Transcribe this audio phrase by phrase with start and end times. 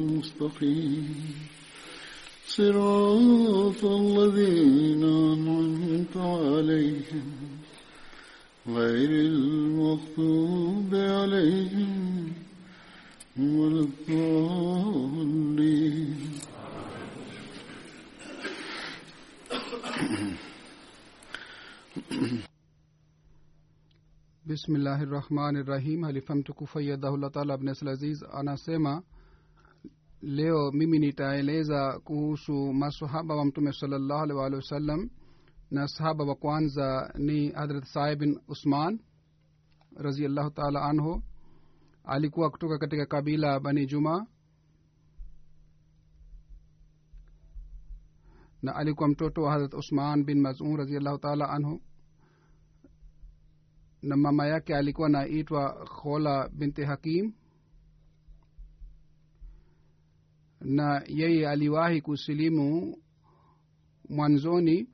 [0.00, 1.06] المستقيم.
[2.46, 7.28] صراط الذين أنعمت عليهم
[8.66, 12.32] غير المغضوب عليهم
[13.38, 15.20] ولا الضالين.
[24.46, 26.04] بسم الله الرحمن الرحيم.
[26.04, 29.02] هل فهمتكم فيده الله تعالى بن العزيز أنا سيما.
[30.22, 35.10] Leo mimi nitaeleza kuhusu masahaba wa mtume salllahu alih waalihi wasallam
[35.70, 39.00] na sahaba wa kwanza ni hadrat sai bin usman
[39.96, 41.22] raziallahu taala anhu.
[42.04, 44.26] Alikuwa kutoka katika kabila bani juma
[48.62, 51.82] na alikuwa mtoto wa hadrat usman bin mazun raziallahu taala anhu.
[54.02, 57.32] Na mama yake alikuwa naitwa khola binti hakim
[60.60, 62.96] na yeye aliwahi kusilimu
[64.08, 64.88] mwanzoni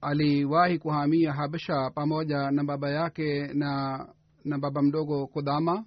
[0.00, 3.98] aliwahi kuhamia habasha pamoja na baba yake na
[4.44, 5.84] na baba mdogo kodama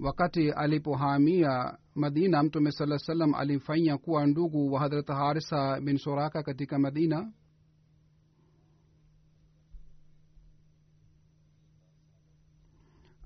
[0.00, 6.78] wakati alipohamia madina mtume saa salam alimfanya kuwa ndugu wa hadrat harisa bin soraka katika
[6.78, 7.32] madina.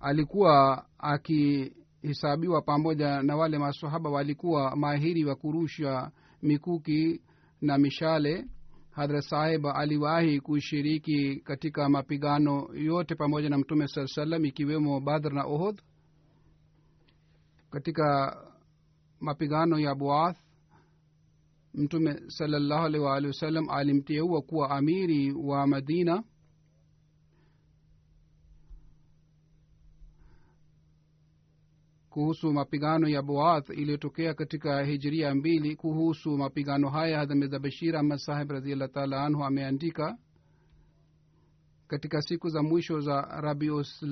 [0.00, 6.10] Alikuwa akihesabiwa pamoja na wale masahaba walikuwa mahiri wa kurusha
[6.42, 7.20] mikuki
[7.60, 8.44] na mishale.
[8.90, 15.44] Hadrat sahib aliwahi kushiriki katika mapigano yote pamoja na mtume saa salam ikiwemo badr na
[15.44, 15.82] ohod
[17.70, 18.36] katika
[19.20, 20.36] mapigano ya buath
[21.74, 26.24] mtume salallahu alaihi waalihi wasallam alimteua kuwa amiri wa madina.
[32.10, 38.50] Kuhusu mapigano ya buath iliyotokea katika hijiria mbili kuhusu mapigano haya hadhameza bashir ahmad sahib
[38.50, 40.18] radiallah taala anhu ameandika
[41.88, 44.04] katika siku za mwisho za rabius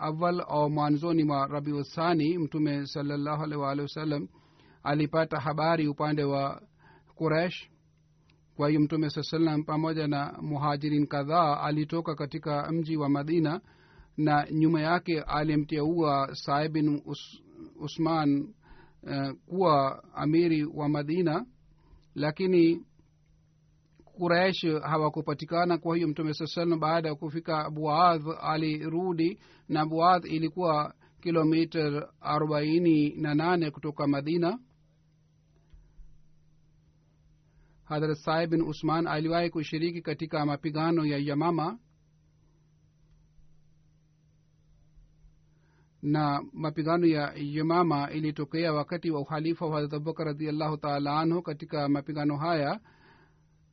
[0.00, 4.28] awal au mwanzoni mwa rabiusani mtume salallahu alaihi waalihi wasallam
[4.82, 6.62] alipata habari upande wa
[7.14, 7.68] kuresh
[8.56, 13.60] kwa hiyo mtume saa salam pamoja na muhajirin kadhaa alitoka katika mji wa madina
[14.16, 17.42] na nyuma yake alimteua saib bin Us,
[17.80, 18.48] usman
[19.02, 21.46] uh, kuwa amiri wa madina.
[22.14, 22.82] Lakini
[24.18, 25.78] quraish hawakupatikana.
[25.78, 33.10] Kwa hiyo mtume saa salam baada ya kufika buadh alirudi na buadh ilikuwa kilomita arobaini
[33.16, 34.58] na nane kutoka madina.
[37.84, 41.78] Hadrat saib bin usman aliwahi kushiriki katika mapigano ya yamama.
[46.02, 51.88] Na mapigano ya yamama ilitokea wakati wa uhalifa wa hadrat abubakar radiallahu taala anhu katika
[51.88, 52.80] mapigano haya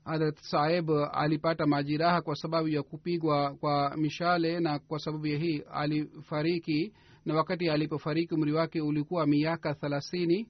[0.05, 5.63] hadrat saib alipata majiraha kwa sababu ya kupigwa kwa mishale na kwa sababu ya hii
[5.71, 6.94] alifariki
[7.25, 10.50] na wakati alipofariki umri wake ulikuwa miaka thelathini.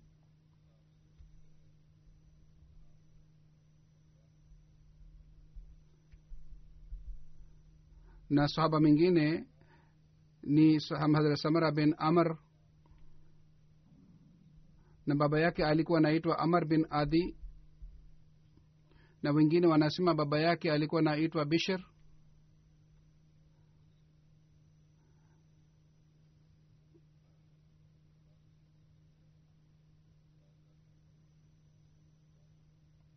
[8.30, 9.46] Na sahaba mwingine
[10.44, 10.80] ni
[11.14, 12.38] hadrat samara bin amr
[15.06, 17.36] na baba yake alikuwa anaitwa amar bin adi
[19.24, 21.80] na wengine wanasema baba yake alikuwa naitwa bishir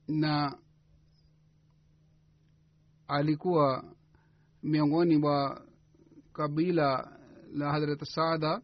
[0.08, 0.58] na
[3.08, 3.84] alikuwa
[4.62, 5.62] miongoni mwa
[6.32, 7.18] kabila
[7.52, 8.62] la hadrat saada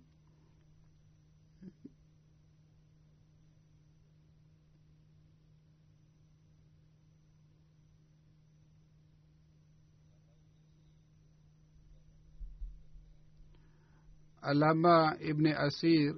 [14.43, 16.15] alama ibni asir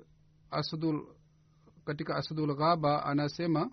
[0.51, 1.07] asdul
[1.85, 3.71] katika asadul ghaba anasema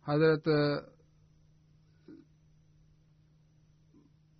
[0.00, 0.46] hadrat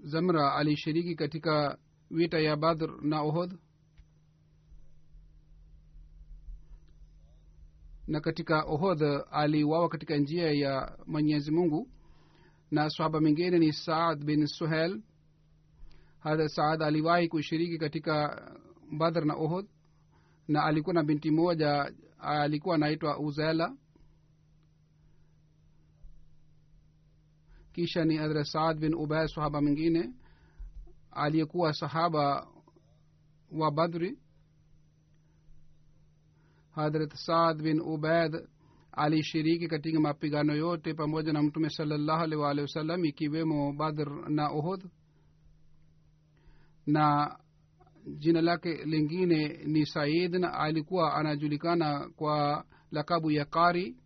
[0.00, 1.78] zamra alishiriki katika
[2.10, 3.58] vita ya badr na ohod
[8.06, 11.88] na katika ohod aliwawa katika njia ya mwenyezi mungu.
[12.70, 15.02] Na sahaba mingine ni saad bin suhel
[16.22, 18.42] hadha saad aliwahi kushiriki katika
[18.98, 19.66] badr na ohod
[20.48, 23.76] na alikuwa na binti moja alikuwa anaitwa uzela
[27.72, 30.12] kisha ni hadrat saad bin ubay sahaba mwingine
[31.10, 32.46] aliyekuwa sahaba
[33.52, 34.18] wa badri.
[36.74, 38.48] Hadrat saad bin ubaid
[38.92, 44.84] alishiriki katika mapigano yote pamoja na mtume salallahu alih waalihi wasallam ikiwemo badr na uhud
[46.86, 47.36] na
[48.18, 53.96] jina lake lingine ni said na alikuwa anajulikana kwa lakabu ya qari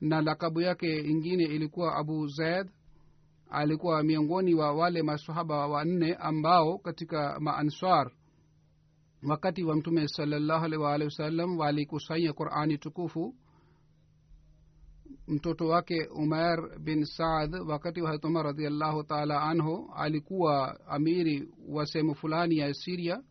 [0.00, 2.70] na lakabu yake ingine ilikuwa abu zaid.
[3.50, 8.10] Alikuwa miongoni wa wale masahaba wanne ambao katika maanswar
[9.28, 13.34] wakati wa mtume salallahu alih waalihi wasallam walikusanya qurani tukufu
[15.26, 21.86] mtoto wake umar bin saad wakati wa harat umar radiallahu taala anhu alikuwa amiri wa
[21.86, 23.22] sehemu fulani ya siria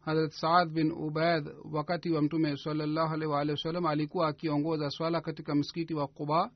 [0.00, 5.54] harat saad bin ubaid wakati wa mtume salallahu alaihi waalihi wasallam alikuwa akiongoza swala katika
[5.54, 6.50] msikiti wa quba.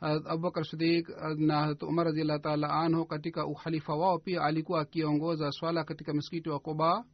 [0.00, 5.52] Harat abubakar sidik na harat umar radiallahu taala anhu katika uhalifa wao pia alikuwa akiongoza
[5.52, 7.04] swala katika msikiti wa quba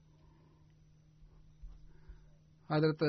[2.68, 3.02] harat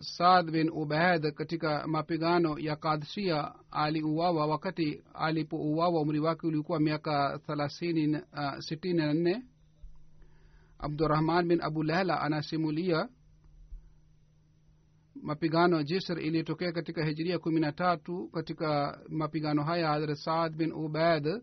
[0.00, 8.16] saad bin ubaid katika mapigano ya kadsia aliuawa wakati alipouawa umri wake ulikuwa miaka thelathini
[8.16, 9.44] uh, sitini na nne.
[10.78, 13.08] Abdurahman bin abu lehla anasimulia
[15.22, 18.28] mapigano jisr iliyotokea katika hijiria kumi na tatu.
[18.28, 21.42] Katika mapigano haya hadrat saad bin ubaid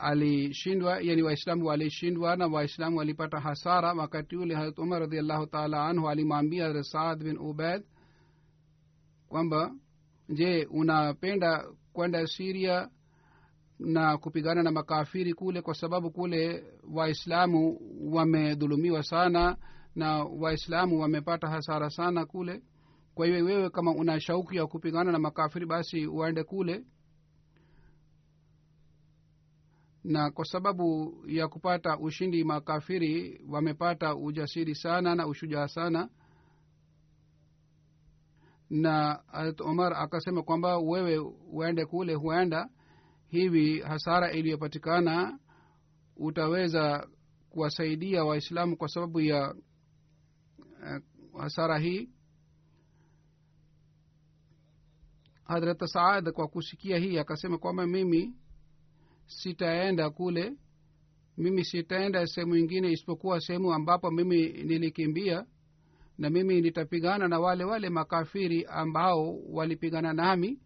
[0.00, 3.92] alishindwa yani waislamu walishindwa na waislamu walipata hasara.
[3.92, 7.82] Wakati ule harat umar radiallahu taala anhu alimwambia hadrat saad bin ubaid
[9.28, 9.74] kwamba
[10.28, 12.88] je unapenda kwenda siria
[13.78, 15.62] na kupigana na makafiri kule?
[15.62, 17.80] Kwa sababu kule waislamu
[18.12, 19.56] wamedhulumiwa sana
[19.94, 22.62] na waislamu wamepata hasara sana kule.
[23.14, 26.84] Kwa hiyo wewe kama una shauku ya kupigana na makafiri basi uende kule
[30.04, 36.08] na kwa sababu ya kupata ushindi makafiri wamepata ujasiri sana na ushujaa sana.
[38.70, 41.18] Na harat omar akasema kwamba wewe
[41.52, 42.68] uende kule huenda
[43.28, 45.38] hivi hasara iliyopatikana
[46.16, 47.08] utaweza
[47.50, 49.54] kuwasaidia waislamu kwa sababu ya
[51.34, 52.10] uh, hasara hii?
[55.44, 58.34] Hadrat saad kwa kusikia hii akasema kwamba mimi
[59.30, 60.52] sitaenda kule.
[61.36, 65.46] Mimi sitaenda sehemu ingine isipokuwa sehemu ambapo mimi nilikimbia
[66.18, 70.58] na mimi nitapigana na wale wale makafiri ambao walipigana nami.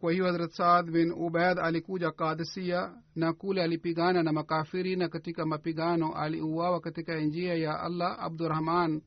[0.00, 5.46] Kwa hiyo harat saad bin ubaid alikuja kadisia na kule alipigana na makafiri na katika
[5.46, 9.02] mapigano aliuawa katika njia ya allah abdurahman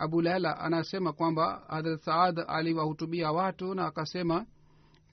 [0.00, 4.46] abu lala anasema kwamba hadrat saad aliwahutubia watu na akasema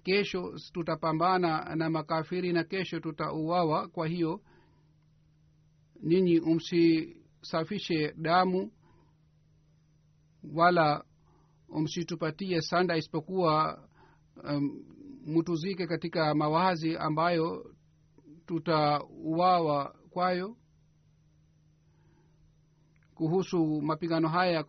[0.04, 4.42] kesho tutapambana na makafiri na kesho tutauawa kwa hiyo
[6.04, 8.72] ninyi umsisafishe damu
[10.54, 11.04] wala
[11.70, 13.84] msitupatie sanda isipokuwa
[14.44, 14.84] um,
[15.88, 17.74] katika mawazi ambayo
[18.46, 20.58] tutauawa kwayo.
[23.16, 24.66] Kuhusu mapigano haya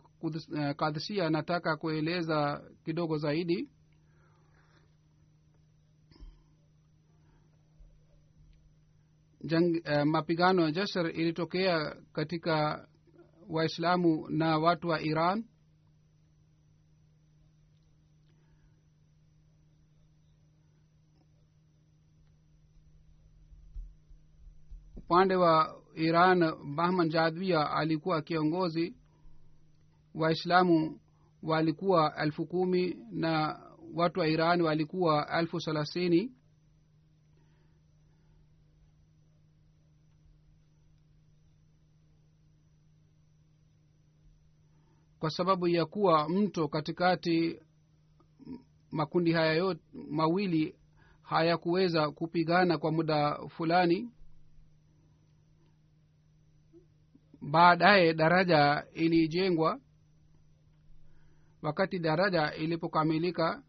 [0.77, 3.69] kadhisia nataka kueleza kidogo zaidi.
[9.43, 12.87] Jang, eh, mapigano ya jasar ilitokea katika
[13.49, 15.45] waislamu na watu wa iran.
[24.97, 28.98] Upande wa iran bahman jadwia alikuwa kiongozi
[30.19, 30.99] waislamu
[31.43, 33.59] walikuwa elfu kumi na
[33.93, 36.31] watu wa iran walikuwa elfu thelathini.
[45.19, 47.59] Kwa sababu ya kuwa mto katikati
[48.91, 50.75] makundi haya yote mawili
[51.21, 54.09] hayakuweza kupigana kwa muda fulani.
[57.41, 59.79] Baadaye daraja ilijengwa
[61.61, 63.63] wakati daraja ilipokamilika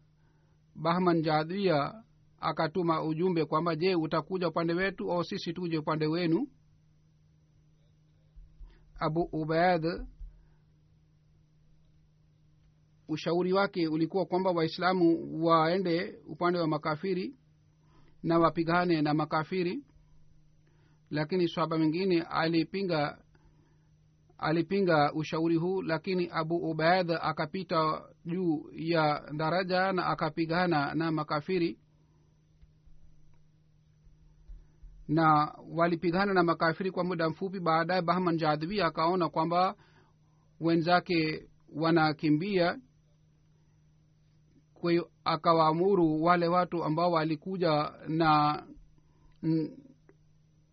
[0.75, 2.03] bahman jadhia
[2.39, 6.47] akatuma ujumbe kwamba je utakuja upande wetu au sisi tuje upande wenu?
[8.99, 9.85] Abu ubaid
[13.07, 17.35] ushauri wake ulikuwa kwamba waislamu waende upande wa makafiri
[18.23, 19.83] na wapigane na makafiri
[21.09, 23.23] lakini swaba mwingine alipinga
[24.41, 31.79] alipinga ushauri huu lakini abu ubaid akapita juu ya daraja na akapigana na makafiri.
[35.07, 37.59] Na walipigana na makafiri kwa muda mfupi.
[37.59, 39.75] Baadaye bahman jadhvi akaona kwamba
[40.59, 42.79] wenzake wanakimbia.
[44.73, 44.93] Kwa
[45.23, 48.63] akawaamuru wale watu ambao walikuja na
[49.43, 49.77] n,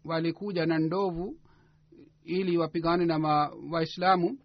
[0.05, 1.37] walikuja na ndovu
[2.29, 4.39] ili wapigane na waislamu.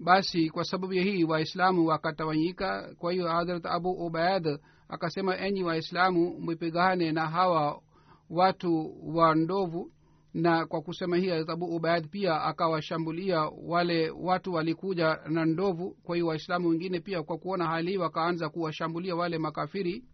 [0.00, 2.94] Basi kwa sababu ya hii waislamu wakatawanyika.
[2.98, 7.82] Kwa hiyo hadrat abu ubaid akasema enyi waislamu mwipigane na hawa
[8.30, 9.90] watu wa ndovu.
[10.34, 15.96] Na kwa kusema hii hadrat abu ubaid pia akawashambulia wale watu walikuja na ndovu.
[16.02, 20.04] Kwa hiyo waislamu wengine pia kwa kuona hali hii wakaanza kuwashambulia wale makafiri.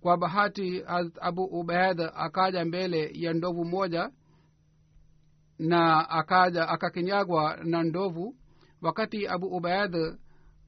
[0.00, 4.10] Kwa bahati hadrat abu ubaid akaja mbele ya ndovu moja
[5.58, 8.36] na akaja akakinyagwa na ndovu
[8.82, 9.96] wakati abu ubaid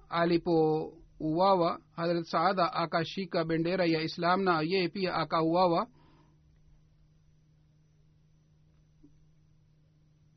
[0.09, 5.87] alipouawa harat saada akashika bendera ya islam na yeye pia akauawa.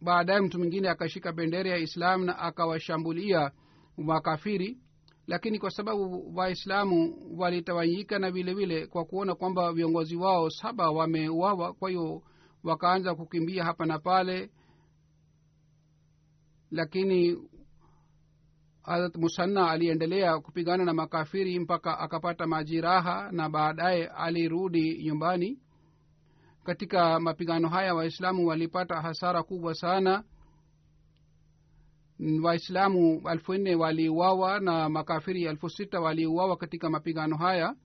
[0.01, 3.51] Baadaye mtu mwingine akashika bendera ya islam na akawashambulia
[3.97, 4.77] makafiri
[5.27, 11.73] lakini kwa sababu waislamu walitawanyika na vile vile kwa kuona kwamba viongozi wao saba wameuawa
[11.73, 12.21] kwa hiyo
[12.63, 14.49] wakaanza kukimbia hapa na pale
[16.71, 17.37] lakini
[18.83, 25.59] harat musanna aliendelea kupigana na makafiri mpaka akapata majiraha na baadaye alirudi nyumbani.
[26.63, 30.23] Katika mapigano haya waislamu walipata hasara kubwa sana.
[32.43, 37.75] Waislamu elfu nne waliuawa na makafiri elfu sita waliuawa katika mapigano haya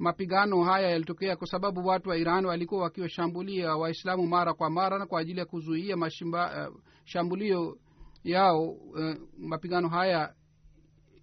[0.00, 5.20] mapigano haya yalitokea kwa sababu watu wa iran walikuwa wakiwashambulia waislamu mara kwa mara kwa
[5.20, 7.78] ajili ya kuzuia uh, shambulio
[8.24, 10.34] yao uh, mapigano haya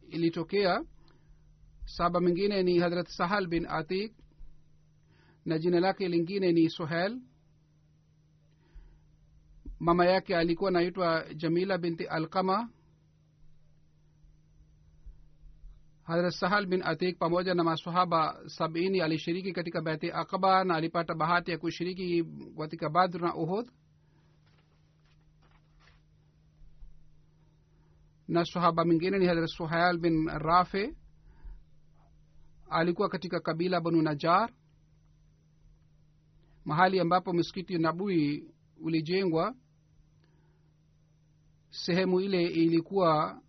[0.10, 0.84] ilitokea.
[1.86, 4.14] Saba mingine ni hadrat sahal bin atik
[5.46, 7.20] na jina lake lingine ni sohel
[9.80, 12.70] mama yake alikuwa naitwa jamila binti alkama
[16.08, 21.52] hadrat sahal bin atik pamoja na masahaba sabini alishiriki katika bati akaba na alipata bahati
[21.52, 22.26] ya kushiriki
[22.58, 23.72] katika badr na uhud.
[28.28, 30.96] Na sahaba mwingine ni hadrat suhail bin rafe
[32.70, 34.50] alikuwa katika kabila banu najar
[36.66, 38.44] mahali ambapo msikiti nabui
[38.82, 39.56] ulijengwa.
[41.70, 43.42] Sehemu ile ilikuwa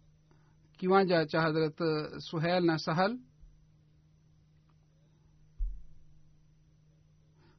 [0.79, 1.79] kiwanja cha hadrat
[2.19, 3.19] suhel na sahal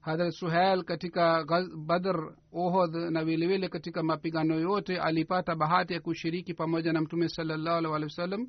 [0.02, 1.46] hadrat suhel katika
[1.86, 7.78] badr ohod na vilevile katika mapigano yote alipata bahati ya kushiriki pamoja na mtume salallahu
[7.78, 8.48] alih wasallam wa sallam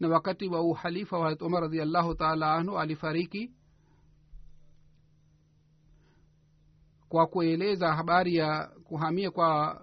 [0.00, 3.50] na wakati wa uhalifa wa umar radiallahu taala anhu alifariki
[7.08, 9.80] kwa kueleza habari ya kuhamia kwa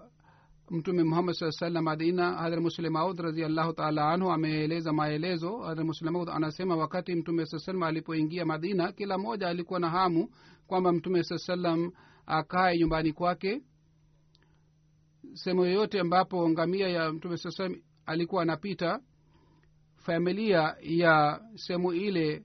[0.70, 5.58] mtume muhammad saa salam madina muslim aud raziallahu taala anhu ameeleza maelezo.
[5.58, 10.30] Hadrat muslim aud anasema wakati mtume saa salam alipoingia madina kila mmoja alikuwa na hamu
[10.66, 11.92] kwamba mtume saa salam
[12.26, 13.62] akae nyumbani kwake.
[15.34, 19.00] Sehemu yoyote ambapo ngamia ya mtume saa salam alikuwa anapita
[19.96, 22.44] familia ya sehemu ile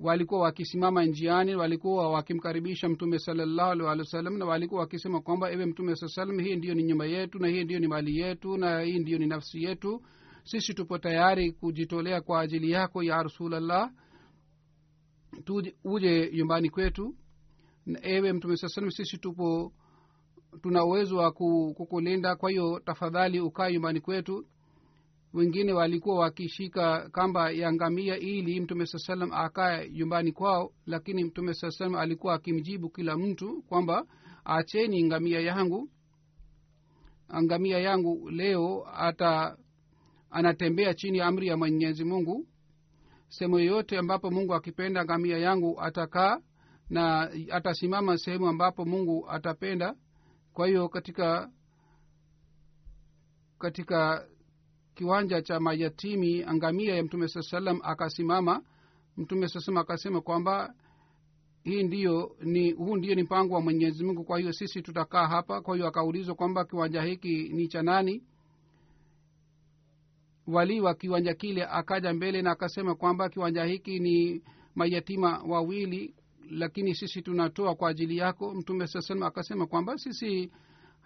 [0.00, 5.52] walikuwa wakisimama njiani walikuwa wakimkaribisha mtume salallahu alih walih wa sallam na walikuwa wakisema kwamba
[5.52, 8.56] ewe mtume saa salam hii ndiyo ni nyumba yetu na hii ndiyo ni mali yetu
[8.56, 10.02] na hii ndiyo ni nafsi yetu.
[10.44, 13.90] Sisi tupo tayari kujitolea kwa ajili yako ya rasulllah
[15.84, 17.14] uje nyumbani kwetu.
[17.86, 19.72] Na ewe mtume saa salam sisi tupo
[20.62, 22.36] tuna uwezo wa kukulinda.
[22.36, 24.46] Kwa hiyo tafadhali ukae nyumbani kwetu
[25.32, 31.54] wengine walikuwa wakishika kamba ya ngamia ili mtume saa salam akae nyumbani kwao lakini mtume
[31.54, 34.06] saa salam alikuwa akimjibu kila mtu kwamba
[34.44, 35.90] acheni ngamia yangu
[37.42, 39.56] ngamia yangu leo ata
[40.30, 42.46] anatembea chini ya amri ya mwenyezi mungu.
[43.28, 46.40] Sehemu yoyote ambapo mungu akipenda ngamia yangu atakaa
[46.90, 49.94] na atasimama sehemu ambapo mungu atapenda.
[50.52, 51.50] Kwa hiyo katika
[53.58, 54.26] katika
[55.00, 58.62] kiwanja cha mayatimi angamia ya mtume saa salam akasimama.
[59.16, 60.74] Mtume saa akasema kwamba
[61.64, 64.24] hii ndiyo ni huu ndiyo ni mpango wa mwenyezi mungu.
[64.24, 65.60] Kwa hiyo sisi tutakaa hapa.
[65.60, 68.22] Kwa hiyo akaulizwa kwamba kiwanja hiki ni cha nani?
[70.46, 74.42] Walii wa kiwanja kile akaja mbele na akasema kwamba kiwanja hiki ni
[74.74, 76.14] mayatima wawili
[76.50, 78.54] lakini sisi tunatoa kwa ajili yako.
[78.54, 80.50] Mtume saa salam akasema kwamba sisi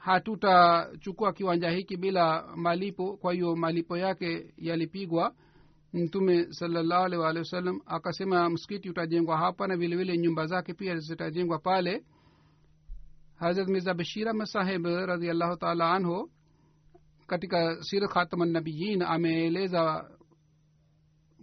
[0.04, 3.16] hatutachukua kiwanja hiki bila malipo.
[3.16, 5.34] Kwa hiyo malipo yake yalipigwa.
[5.92, 7.04] Mtume salallahu
[7.38, 12.04] wasallam akasema msikiti utajengwa hapa na vilevile vile nyumba zake pia zitajengwa pale.
[13.36, 16.30] Hazrat mirza bashir ahmad radiallahu taala anhu
[17.26, 20.10] katika sir khatamannabiyin ameeleza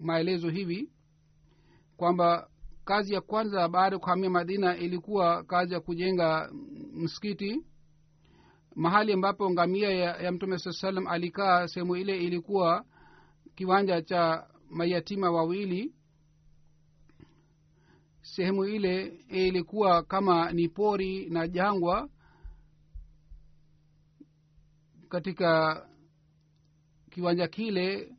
[0.02, 0.90] maelezo hivi
[1.98, 2.50] kwamba
[2.86, 6.52] kazi ya kwanza baada ya kuhamia madina ilikuwa kazi ya kujenga
[6.94, 7.66] msikiti
[8.76, 12.86] mahali ambapo ngamia ya, ya mtume saa salam alikaa sehemu ile ilikuwa
[13.56, 15.94] kiwanja cha mayatima wawili.
[18.22, 22.10] Sehemu ile ilikuwa kama ni pori na jangwa.
[25.10, 25.82] Katika
[27.10, 28.16] kiwanja kile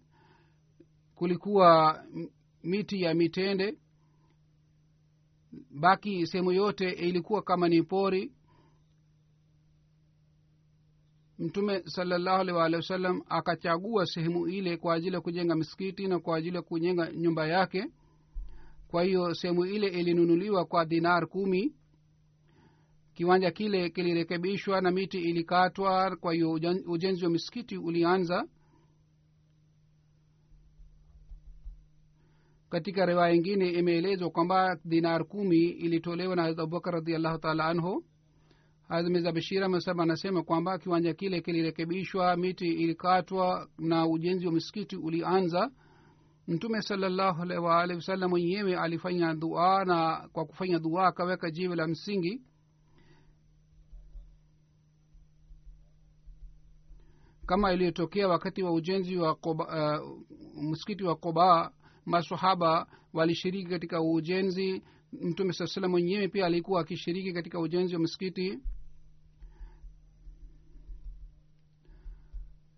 [1.15, 2.05] kulikuwa
[2.63, 3.79] miti ya mitende.
[5.71, 8.33] Baki sehemu yote ilikuwa kama ni pori
[11.43, 16.37] mtume salallahu alih waalihi wasallam akachagua sehemu ile kwa ajili ya kujenga misikiti na kwa
[16.37, 17.87] ajili ya kujenga nyumba yake.
[18.89, 21.75] Kwa hiyo sehemu ile ilinunuliwa kwa dinar kumi.
[23.15, 26.53] Kiwanja kile kilirekebishwa na miti ilikatwa kwa hiyo
[26.87, 28.49] ujenzi wa misikiti ulianza.
[32.69, 38.05] Katika riwaya ingine imeelezwa kwamba dinar kumi ilitolewa na abubakar radiallahu taala anhu
[38.93, 45.71] hazmiza bishira masaba anasema kwamba kiwanja kile kilirekebishwa miti ilikatwa na ujenzi wa msikiti ulianza.
[46.49, 51.87] Mtume salallahu alaihi waalihi wasallam mwenyewe alifanya dua na kwa kufanya dua akaweka jiwe la
[51.87, 52.43] msingi.
[57.47, 60.19] Kama iliyotokea wakati wa ujenzi wa koba, uh,
[60.63, 61.73] msikiti wa koba
[62.07, 64.83] masahaba walishiriki katika ujenzi.
[65.13, 68.59] Mtume saa salam mwenyewe pia alikuwa akishiriki katika ujenzi wa msikiti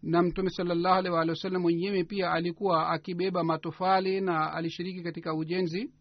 [0.05, 5.93] na mtume walih wasallam mwenyewe pia alikuwa akibeba matofali na alishiriki katika ujenzi.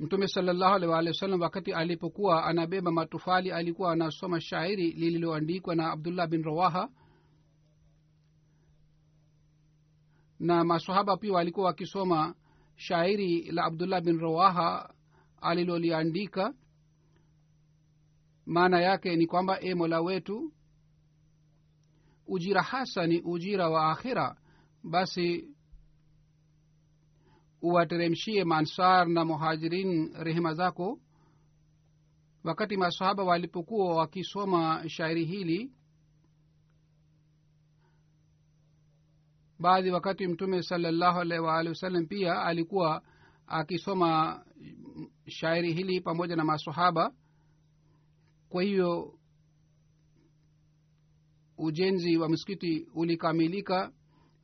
[0.00, 6.28] Mtume salllahu alih walih wasallam wakati alipokuwa anabeba matofali alikuwa anasoma shairi lililoandikwa na abdullah
[6.28, 6.88] bin rawaha.
[10.40, 12.34] Na masahaba pia walikuwa wakisoma
[12.76, 14.94] shairi la abdullah bin rawaha
[15.40, 16.54] aliloliandika
[18.48, 20.52] maana yake ni kwamba e mola wetu
[22.26, 24.36] ujira hasa ni ujira wa akhira.
[24.84, 25.48] Basi
[27.62, 31.00] uwateremshie mansar na muhajirin rehema zako.
[32.44, 35.72] Wakati masahaba walipokuwa wakisoma shairi hili
[39.60, 43.02] baadhi wakati mtume salallahu alaihi waalihi wasallam pia alikuwa
[43.46, 44.40] akisoma
[45.26, 47.12] shairi hili pamoja na masahaba
[48.48, 49.14] kwa hiyo
[51.58, 53.92] ujenzi wa msikiti ulikamilika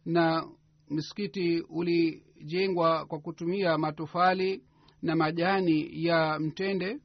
[0.05, 0.49] na
[0.91, 4.65] msikiti ulijengwa kwa kutumia matofali
[5.03, 6.99] na majani ya mtende.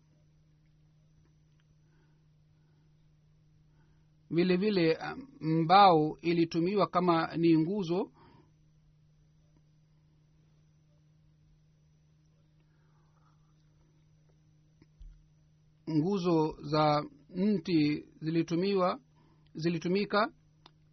[4.32, 4.98] Vile vile
[5.42, 8.12] mbao ilitumiwa kama ni nguzo
[15.90, 19.00] nguzo za mti zilitumiwa
[19.56, 20.32] zilitumika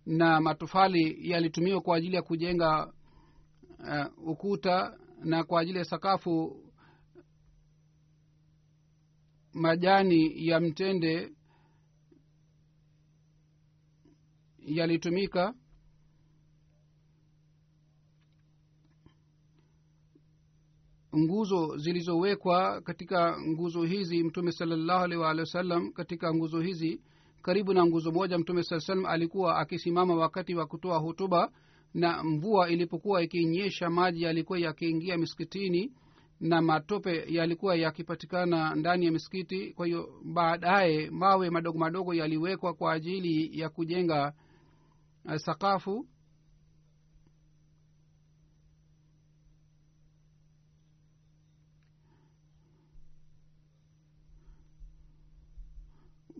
[0.07, 2.93] na matofali yalitumiwa kwa ajili ya kujenga
[3.79, 6.63] uh, ukuta na kwa ajili ya sakafu
[9.53, 11.33] majani ya mtende
[14.59, 15.55] yalitumika
[21.19, 27.01] nguzo zilizowekwa katika nguzo hizi mtume salallahu alaihi waalihi wasallam katika nguzo hizi
[27.43, 31.51] karibu na nguzo moja mtume saa salam alikuwa akisimama wakati wa kutoa hutuba
[31.95, 35.93] na mvua ilipokuwa ikinyesha maji yalikuwa yakiingia misikitini
[36.41, 39.73] na matope yalikuwa yakipatikana ndani ya misikiti.
[39.73, 44.33] Kwa hiyo baadaye mawe madogo madogo yaliwekwa kwa ajili ya kujenga
[45.25, 46.07] uh, sakafu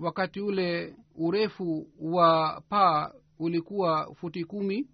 [0.01, 4.89] wakati ule urefu wa paa ulikuwa futi kumi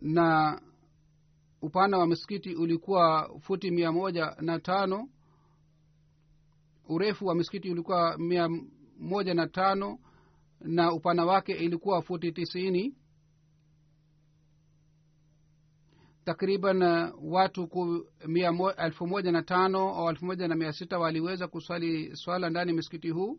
[0.00, 0.60] na
[1.62, 5.08] upana wa msikiti ulikuwa futi mia moja na tano.
[6.88, 8.48] Urefu wa msikiti ulikuwa mia
[8.98, 9.98] moja na tano
[10.60, 12.94] na upana wake ilikuwa futi tisini
[16.24, 16.82] takriban
[17.22, 18.06] watu ku,
[18.52, 22.70] mo, elfu moja na tano au elfu moja na mia sita waliweza kuswali swala ndani
[22.70, 23.38] ya msikiti huu.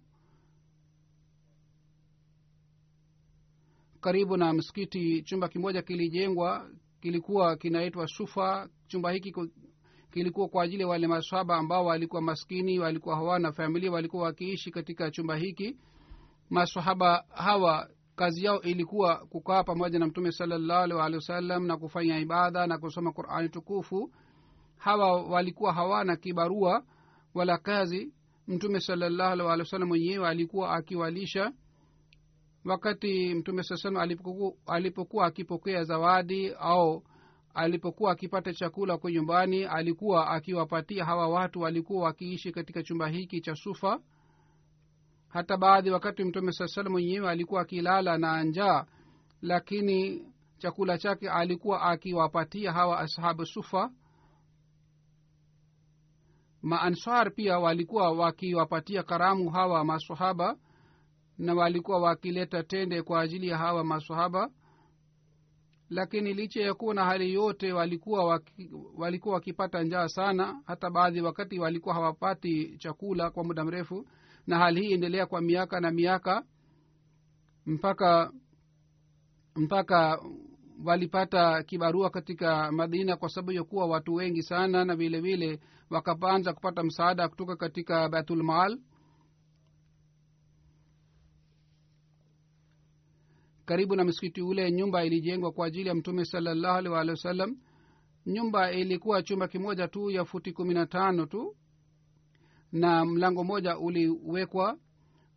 [4.02, 6.69] Karibu na msikiti chumba kimoja kilijengwa
[7.02, 9.34] kilikuwa kinaitwa sufa chumba hiki
[10.12, 15.12] kilikuwa kwa ajili ya wale maswaba ambao walikuwa maskini walikuwa hawana familia walikuwa wakiishi katika
[15.12, 15.78] chumba hiki.
[16.50, 22.67] Masahaba hawa kazi yao ilikuwa kukaa pamoja na mtume salallahu alehi wasallam na kufanya ibada
[22.67, 24.12] na kusoma qurani tukufu.
[24.78, 26.84] Hawa walikuwa hawana kibarua
[27.34, 28.13] wala kazi.
[28.47, 31.51] Mtume salallahu alehi wasallam mwenyewe alikuwa akiwalisha.
[32.65, 37.04] Wakati mtume saa salam alipokuwa, alipokuwa akipokea zawadi au
[37.54, 43.56] alipokuwa akipata chakula kwa nyumbani alikuwa akiwapatia hawa watu walikuwa wakiishi katika chumba hiki cha
[43.56, 43.99] sufa
[45.36, 48.86] hata baadhi wakati mtume saa salam mwenyewe alikuwa akilala na njaa
[49.41, 50.26] lakini
[50.58, 53.91] chakula chake alikuwa akiwapatia hawa ashabu sufa.
[56.62, 60.58] Maansar pia walikuwa wakiwapatia karamu hawa masahaba
[61.38, 64.50] na walikuwa wakileta tende kwa ajili ya hawa masahaba
[65.89, 70.62] lakini licha ya kuwa na hali yote walikuwa waki, walikuwa wakipata njaa sana.
[70.65, 74.08] Hata baadhi wakati walikuwa hawapati chakula kwa muda mrefu
[74.48, 76.44] na hali hii endelea kwa miaka na miaka
[77.66, 78.32] mpaka
[79.56, 80.20] mpaka
[80.86, 86.54] walipata kibarua katika madina kwa sababu ya kuwa watu wengi sana na vile vile wakapanza
[86.54, 88.80] kupata msaada kutoka katika baitulmal
[93.66, 97.58] karibu na msikiti ule nyumba ilijengwa kwa ajili ya mtume salallahu alih waalihi wasallam.
[98.26, 101.56] Nyumba ilikuwa chumba kimoja tu ya futi kumi na tano tu
[102.76, 104.78] na mlango moja uliwekwa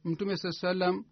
[0.04, 1.04] mtume saa salam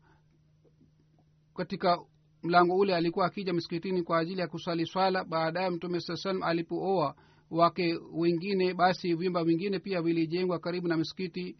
[1.54, 1.98] katika
[2.42, 5.24] mlango ule alikuwa akija msikitini kwa ajili ya kuswali swala.
[5.24, 7.14] Baadaye mtume saa salam alipooa
[7.50, 11.56] wake wengine basi vyumba vingine pia vilijengwa karibu na msikiti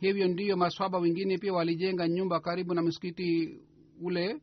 [0.00, 3.58] hivyo ndiyo maswaba wengine pia walijenga nyumba karibu na msikiti
[4.00, 4.40] ule.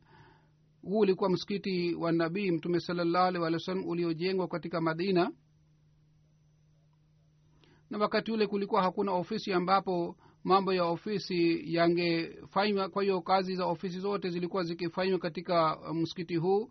[0.82, 5.32] Huu ulikuwa msikiti wa nabii mtume salallahu alih wa sallam uliojengwa katika madina
[7.90, 12.88] na wakati ule kulikuwa hakuna ofisi ambapo mambo ya ofisi yangefanywa.
[12.88, 16.70] Kwa hiyo kazi za ofisi zote zilikuwa zikifanywa katika msikiti huu.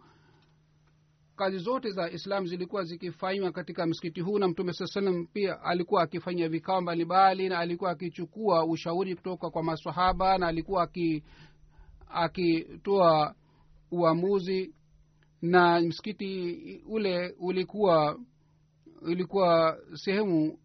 [1.36, 6.04] Kazi zote za islam zilikuwa zikifanywa katika msikiti huu na mtume saa salam pia alikuwa
[6.04, 10.90] akifanya vikao mbalimbali na alikuwa akichukua ushauri kutoka kwa masahaba na alikuwa
[12.10, 13.36] akitoa
[13.92, 14.74] uamuzi.
[15.42, 18.20] Na msikiti ule ulikuwa
[19.02, 20.60] ulikuwa sehemu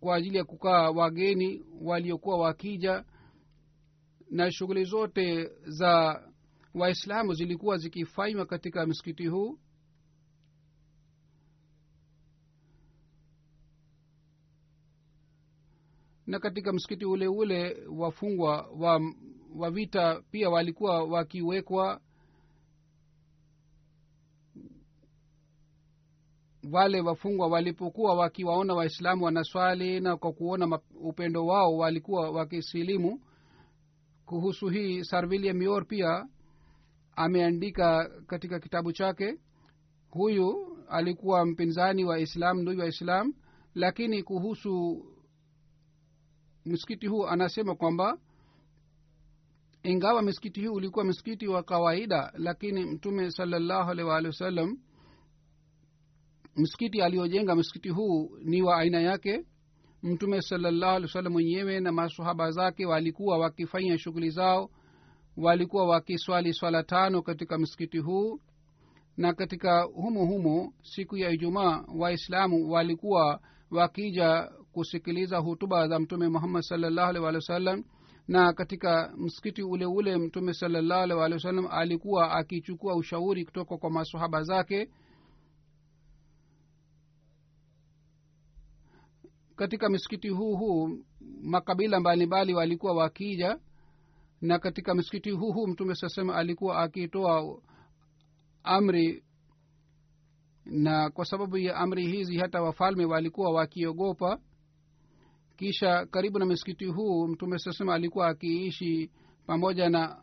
[0.00, 3.04] kwa ajili ya kukaa wageni waliokuwa wakija
[4.30, 6.22] na shughuli zote za
[6.74, 9.58] waislamu zilikuwa zikifanywa katika msikiti huu.
[16.26, 19.00] Na katika msikiti ule ule wafungwa wa,
[19.56, 22.00] wa vita pia walikuwa wakiwekwa
[26.72, 33.20] wale wafungwa walipokuwa wakiwaona waislamu wanaswali na kwa kuona upendo wao walikuwa wakisilimu.
[34.26, 36.26] Kuhusu hii sarvilia mior pia
[37.16, 39.38] ameandika katika kitabu chake
[40.10, 43.34] huyu alikuwa mpinzani wa islam ndui wa islam.
[43.74, 45.04] Lakini kuhusu
[46.64, 48.18] msikiti huu anasema kwamba
[49.82, 54.78] ingawa msikiti huu ulikuwa msikiti wa kawaida lakini mtume salallahu alaihi waalihi wasallam
[56.56, 59.44] msikiti aliojenga msikiti huu ni wa aina yake.
[60.02, 64.70] Mtume salallahu alih wasallam mwenyewe na masahaba zake walikuwa wakifanya shughuli zao
[65.36, 68.40] walikuwa wakiswali swala tano katika msikiti huu.
[69.16, 73.40] Na katika humo humo siku ya ijumaa waislamu walikuwa
[73.70, 77.84] wakija kusikiliza hutuba za mtume muhammad salallahu alih walih wasallam.
[78.28, 83.90] Na katika msikiti ule ule mtume salallahu alih walih wasallam alikuwa akichukua ushauri kutoka kwa
[83.90, 84.88] masahaba zake
[89.56, 90.98] katika msikiti huu huu
[91.42, 93.58] makabila mbalimbali walikuwa wakija
[94.40, 97.62] na katika msikiti huu huu mtume sasema alikuwa akitoa
[98.62, 99.24] amri
[100.64, 104.38] na kwa sababu ya amri hizi hata wafalme walikuwa wakiogopa.
[105.56, 109.10] Kisha karibu na msikiti huu mtume sasema alikuwa akiishi
[109.46, 110.16] pamoja na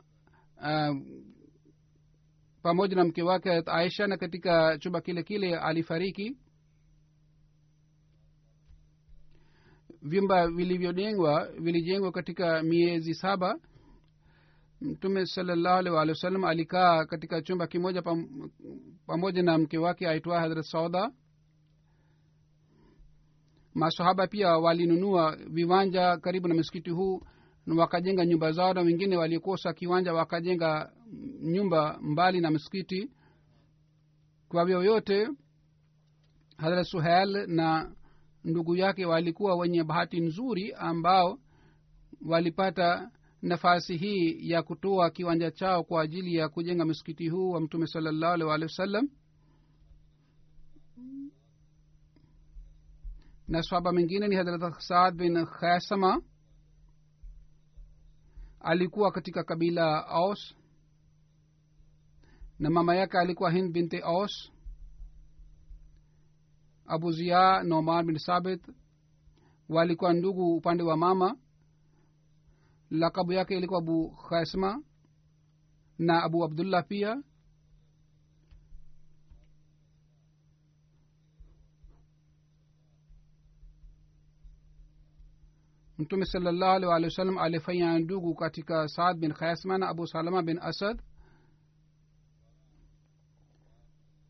[0.58, 0.98] uh,
[2.62, 6.38] pamoja na mke wake aisha na katika chumba kile kile alifariki
[10.04, 13.60] vyumba vilivyojengwa vilijengwa katika miezi saba.
[14.82, 18.50] Mtume salallahu alih walih wa alikaa katika chumba kimoja pam,
[19.08, 21.12] pamoja na mke wake aitwa hadrat sauda.
[23.74, 27.22] Masahaba pia walinunua viwanja karibu na msikiti huu
[27.66, 30.92] na wakajenga nyumba zao na wengine walikosa kiwanja wakajenga
[31.42, 33.12] nyumba mbali na msikiti.
[34.50, 35.30] Kwa vyoyote
[36.58, 37.92] hadrat suhel na
[38.44, 41.40] ndugu yake walikuwa wenye bahati nzuri ambao
[42.26, 47.88] walipata nafasi hii ya kutoa kiwanja chao kwa ajili ya kujenga msikiti huu wa mtume
[47.88, 49.10] salallahu alih walihi wasallam.
[53.48, 56.22] Na swaba mengine ni hadrat saad bin khasama.
[58.60, 60.56] Alikuwa katika kabila aus.
[62.60, 64.52] Na mama yake alikuwa hind binti aus
[66.94, 68.62] abu zia noman bin sabit
[69.70, 71.38] walikuwa ndugu upande wa mama.
[72.90, 74.84] Lakabu yake ilikuwa abu khasma
[76.00, 77.24] na abu abdullah pia.
[85.98, 90.42] Mtume salllahu alih walih wa sallam alifanya ndugu katika saad bin khasma na abu salama
[90.44, 91.02] bin asad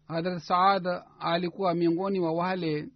[0.08, 0.88] hadrat saad
[1.20, 2.90] alikuwa miongoni wa wale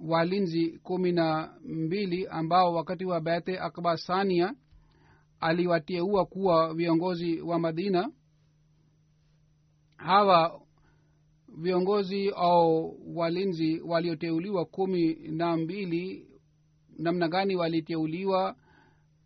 [0.00, 4.54] walinzi kumi na mbili ambao wakati wa bete akba sania
[5.40, 8.10] aliwateua kuwa viongozi wa madina.
[9.96, 10.60] Hawa
[11.58, 16.26] viongozi au walinzi walioteuliwa kumi na mbili
[16.98, 18.56] namna gani waliteuliwa?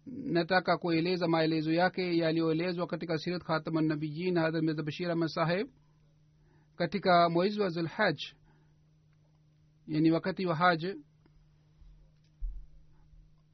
[0.07, 5.69] Nataka kueleza maelezo yake yaliyoelezwa katika sirat khatamannabiyin hadrat mirza bashir ahmad saheb
[6.81, 8.21] katika mwezi wa zulhaj
[9.87, 10.85] yani wakati wa haj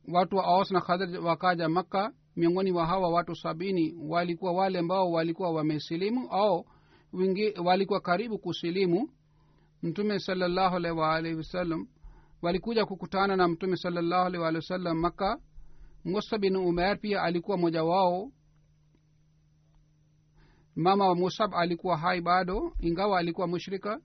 [0.08, 2.12] watu wa aus na khadr wakaja makka.
[2.36, 6.66] Miongoni wa hawa watu sabini walikuwa wale ambao walikuwa wamesilimu au
[7.12, 9.10] wingi walikuwa karibu kusilimu.
[9.82, 11.88] Mtume salallahu alaihi waalihi wasallam
[12.42, 15.38] walikuja kukutana na mtume salallahu alaihi waalihi wasallam makka.
[16.04, 18.32] Musa bin umer pia alikuwa moja wao
[20.76, 24.00] mama wa musab alikuwa hai bado ingawa alikuwa mushrika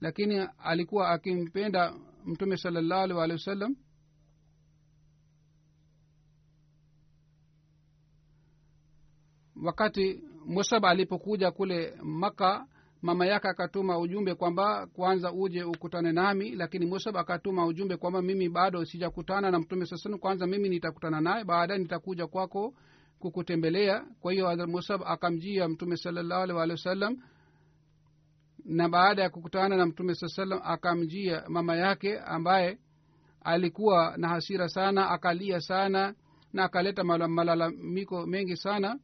[0.00, 1.94] lakini alikuwa akimpenda
[2.26, 3.76] mtume salallahu walihi wa wasallam
[9.62, 12.66] wakati musab alipokuja kule maka
[13.02, 18.48] mama yake akatuma ujumbe kwamba kwanza uje ukutane nami lakini musab akatuma ujumbe kwamba mimi
[18.48, 22.74] bado sijakutana na mtume sasanu kwanza mimi nitakutana naye baadaye nitakuja kwako
[23.20, 24.04] kukutembelea.
[24.20, 27.16] Kwa hiyo hadrat musab akamjia mtume salallahu alih walihi wasallam
[28.64, 32.78] na baada ya kukutana na mtume saa salam akamjia mama yake ambaye
[33.44, 36.14] alikuwa na hasira sana akalia sana
[36.52, 38.98] na akaleta malalamiko mengi sana.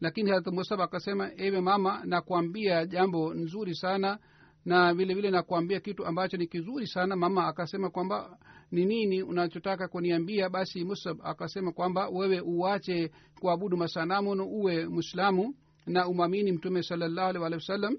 [0.00, 4.18] Lakini harat musab akasema ewe mama nakuambia jambo nzuri sana
[4.64, 7.16] na vile vile nakuambia kitu ambacho ni kizuri sana.
[7.16, 8.38] Mama akasema kwamba
[8.72, 10.48] ni nini unachotaka kuniambia?
[10.48, 15.54] Basi musab akasema kwamba wewe uwache kuabudu masanamu na uwe mwislamu
[15.86, 17.96] na umwamini mtume salallahu alih wasallam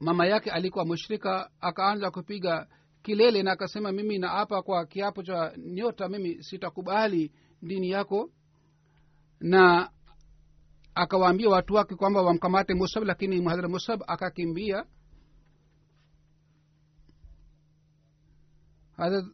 [0.00, 2.66] mama yake alikuwa mushrika akaanza kupiga
[3.02, 7.32] kilele na akasema mimi naapa kwa kiapo cha nyota mimi sitakubali
[7.62, 8.30] dini yako.
[9.40, 9.90] Na
[10.94, 14.84] akawaambia watu wake kwamba wamkamate musab lakini mhadhara musab akakimbia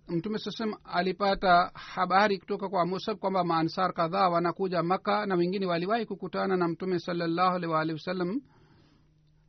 [0.08, 6.06] mtume sasem alipata habari kutoka kwa musab kwamba maansar kadhaa wanakuja maka na wengine waliwahi
[6.06, 8.40] kukutana na mtume salallahu alaihi waalihi wasallam.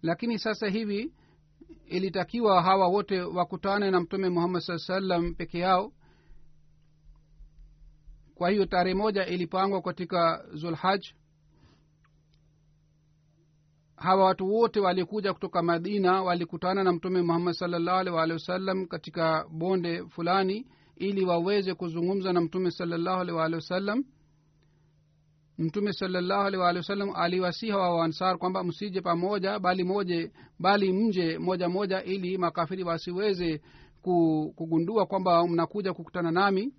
[0.02, 1.14] Lakini sasa hivi
[1.86, 5.92] ilitakiwa hawa wote wakutane na mtume muhammad saa salam peke yao.
[8.36, 11.02] Kwa hiyo tarehe moja ilipangwa katika zulhaj
[13.96, 19.46] hawa watu wote walikuja kutoka madina walikutana na mtume muhammad salllahu alih waalihi wasallam katika
[19.52, 24.04] bonde fulani ili waweze kuzungumza na mtume salllahu alih waalihi wasallam.
[25.58, 31.38] Mtume salllahu alih waalihi wasallam aliwasiha wa waansar kwamba msije pamoja bali moje bali mje
[31.38, 33.62] moja moja ili makafiri wasiweze
[34.56, 36.74] kugundua kwamba mnakuja kukutana nami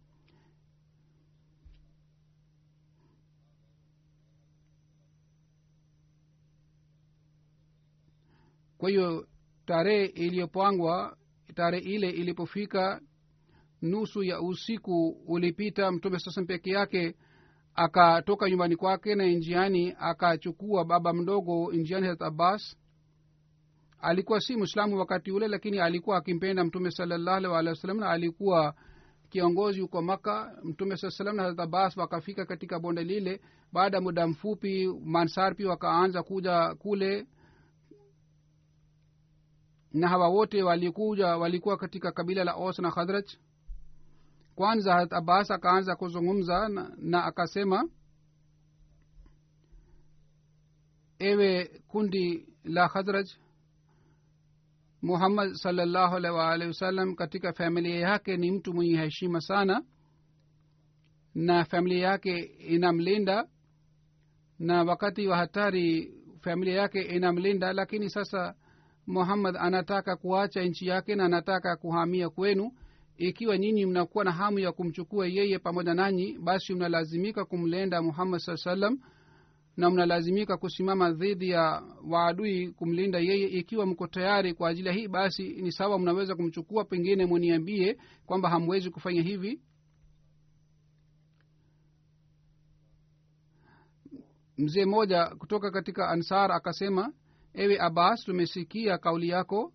[8.84, 9.26] kwa hiyo
[9.66, 11.16] tarehe iliyopangwa
[11.54, 13.00] tarehe ile ilipofika
[13.82, 17.14] nusu ya usiku ulipita mtume sasam peke yake
[17.74, 22.76] akatoka nyumbani kwake na njiani akachukua baba mdogo njiani hat abbas.
[24.00, 28.10] Alikuwa si mwislamu wakati ule lakini alikuwa akimpenda mtume salallahu alih walih wa sallam na
[28.10, 28.74] alikuwa
[29.28, 33.40] kiongozi huko maka mtume saa salam na harat abbas wakafika katika bonde lile.
[33.72, 37.26] Baada ya muda mfupi mansar pia wakaanza kuja kule
[39.94, 43.24] na hawa wote walikuja walikuwa katika kabila la os na khadraj
[44.54, 47.88] kwanza harat abbas akaanza kuzungumza na, na akasema
[51.18, 53.26] ewe kundi la khadraj
[55.02, 59.84] muhammad salllahu alaihi waalihi wasallam katika familia yake ni mtu mwenye heshima sana
[61.34, 63.48] na familia yake inamlinda
[64.58, 68.54] na wakati wa hatari familia yake inamlinda lakini sasa
[69.06, 72.72] muhammad anataka kuacha nchi yake na anataka kuhamia kwenu.
[73.16, 78.56] Ikiwa nyinyi mnakuwa na hamu ya kumchukua yeye pamoja nanyi basi mnalazimika kumlenda muhammad saa
[78.56, 78.98] salam
[79.76, 83.46] na mnalazimika kusimama dhidi ya waadui kumlinda yeye.
[83.48, 86.84] Ikiwa mko tayari kwa ajili ya hii basi ni sawa mnaweza kumchukua.
[86.84, 89.60] Pengine muniambie kwamba hamwezi kufanya hivi.
[94.58, 97.12] Mzee mmoja kutoka katika ansar akasema
[97.54, 99.72] ewe abbas tumesikia kauli yako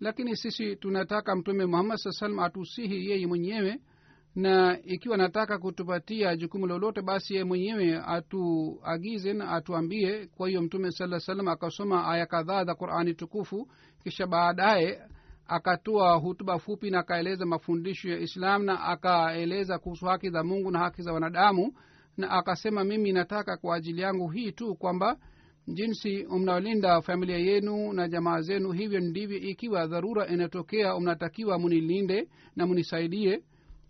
[0.00, 3.80] lakini sisi tunataka mtume muhammad saa salam atusihi yeye mwenyewe
[4.34, 10.26] na ikiwa nataka kutupatia jukumu lolote basi ye mwenyewe atuagize na atuambie.
[10.26, 13.68] Kwa hiyo mtume saa salam akasoma aya kadhaa za qurani tukufu
[14.02, 15.02] kisha baadaye
[15.46, 20.78] akatoa hutuba fupi na akaeleza mafundisho ya islam na akaeleza kuhusu haki za mungu na
[20.78, 21.72] haki za wanadamu
[22.16, 25.16] na akasema mimi nataka kwa ajili yangu hii tu kwamba
[25.68, 32.66] jinsi mnalinda familia yenu na jamaa zenu hivyo ndivyo ikiwa dharura inatokea mnatakiwa munilinde na
[32.66, 33.42] munisaidie.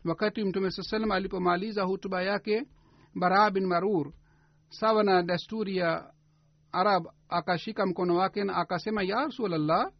[0.04, 2.66] Wakati mtume saa salam alipomaliza hutuba yake
[3.14, 4.12] baraa bin marur
[4.68, 6.10] sawa na desturi ya
[6.72, 9.92] arab akashika mkono wake na akasema ya rasulllah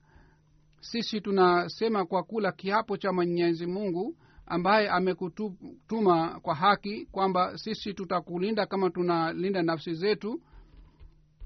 [0.81, 8.67] sisi tunasema kwa kula kiapo cha mwenyezi mungu ambaye amekutuma kwa haki kwamba sisi tutakulinda
[8.67, 10.41] kama tunalinda nafsi zetu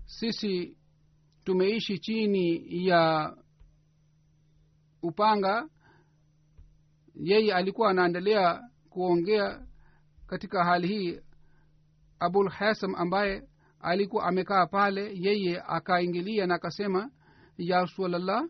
[0.09, 0.77] sisi
[1.45, 3.35] tumeishi chini ya
[5.03, 5.69] upanga.
[7.15, 9.67] Yeye alikuwa anaendelea kuongea
[10.27, 11.21] katika hali hii.
[12.21, 13.49] Abul hasam ambaye
[13.81, 17.11] alikuwa amekaa pale yeye akaingilia na akasema
[17.59, 18.49] ya rasulllah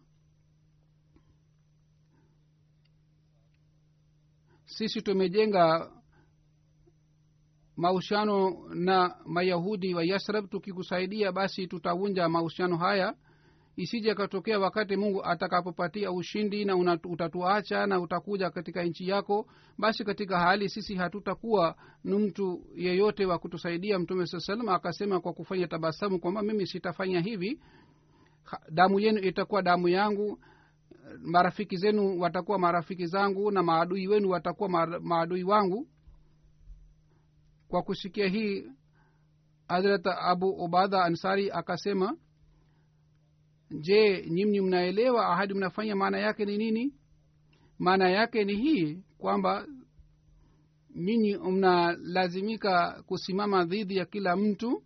[4.64, 5.92] sisi tumejenga
[7.78, 13.14] mahusiano na mayahudi wa yasrab tukikusaidia basi tutavunja mahusiano haya.
[13.76, 19.46] Isije akatokea wakati mungu atakapopatia ushindi na utatuacha na utakuja katika nchi yako
[19.78, 21.74] basi katika hali sisi hatutakuwa
[22.04, 23.98] ni mtu yeyote wa kutusaidia.
[23.98, 27.60] Mtume saa salam akasema kwa kufanya tabasamu kwamba mimi sitafanya hivi.
[28.70, 30.38] Damu yenu itakuwa damu yangu
[31.20, 34.68] marafiki zenu watakuwa marafiki zangu na maadui wenu watakuwa
[35.00, 35.86] maadui wangu
[37.68, 38.64] kwa kusikia hii
[39.68, 42.16] hadrat abu ubadha ansari akasema
[43.80, 45.96] je nyimnyi mnaelewa ahadi mnafanya?
[45.96, 46.94] Maana yake ni nini?
[47.78, 49.66] Maana yake ni hii kwamba
[50.96, 54.82] nyinyi mnalazimika kusimama dhidi ya kila mtu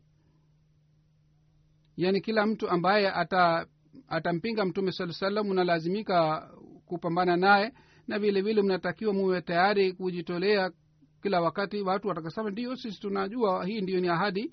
[1.97, 3.67] yaani kila mtu ambaye ata
[4.09, 6.51] atampinga mtume saa salam mnalazimika
[6.87, 7.73] kupambana naye
[8.07, 10.71] na vile vile mnatakiwa muwe tayari kujitolea
[11.23, 14.53] kila wakati watu watakasema ndio sisi tunajua hii ndio ni ahadi.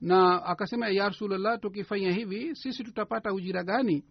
[0.00, 4.04] Na akasema ya rasulllah tukifanya hivi sisi tutapata ujira gani?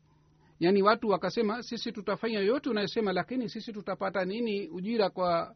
[0.59, 5.55] Yaani watu wakasema sisi tutafanya yote unayosema lakini sisi tutapata nini ujira kwa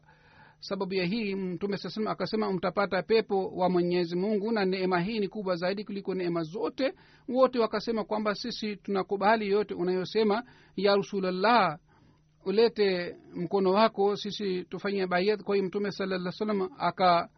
[0.60, 1.34] sababu ya hii?
[1.34, 6.14] Mtume sasema akasema mtapata pepo wa mwenyezi mungu na neema hii ni kubwa zaidi kuliko
[6.14, 6.94] neema zote.
[7.28, 10.42] Wote wakasema kwamba sisi tunakubali yote unayosema
[10.76, 11.78] ya rasulllah
[12.46, 15.42] ulete mkono wako sisi tufanye bayat.
[15.42, 17.28] Kwa hiyo mtume salaa salam aka